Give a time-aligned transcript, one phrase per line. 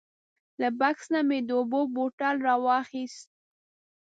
[0.61, 3.29] له بکس نه مې د اوبو بوتل راواخیست.